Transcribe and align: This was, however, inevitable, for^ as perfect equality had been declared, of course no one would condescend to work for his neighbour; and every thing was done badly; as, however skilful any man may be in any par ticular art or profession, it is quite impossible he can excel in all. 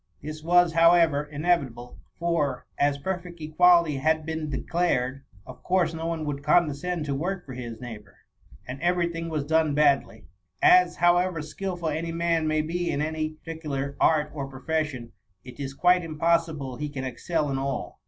This 0.19 0.41
was, 0.41 0.73
however, 0.73 1.23
inevitable, 1.23 1.99
for^ 2.19 2.63
as 2.79 2.97
perfect 2.97 3.39
equality 3.39 3.97
had 3.97 4.25
been 4.25 4.49
declared, 4.49 5.21
of 5.45 5.61
course 5.61 5.93
no 5.93 6.07
one 6.07 6.25
would 6.25 6.41
condescend 6.41 7.05
to 7.05 7.13
work 7.13 7.45
for 7.45 7.53
his 7.53 7.79
neighbour; 7.79 8.17
and 8.67 8.81
every 8.81 9.09
thing 9.09 9.29
was 9.29 9.43
done 9.43 9.75
badly; 9.75 10.25
as, 10.59 10.95
however 10.95 11.43
skilful 11.43 11.89
any 11.89 12.11
man 12.11 12.47
may 12.47 12.63
be 12.63 12.89
in 12.89 12.99
any 12.99 13.35
par 13.45 13.53
ticular 13.53 13.95
art 13.99 14.31
or 14.33 14.47
profession, 14.47 15.11
it 15.43 15.59
is 15.59 15.75
quite 15.75 16.03
impossible 16.03 16.77
he 16.77 16.89
can 16.89 17.03
excel 17.03 17.51
in 17.51 17.59
all. 17.59 17.99